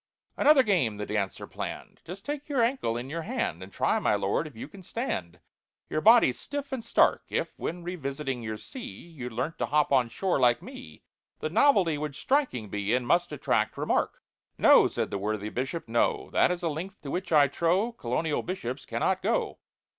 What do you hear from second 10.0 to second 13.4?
shore—like me— The novelty would striking be, And must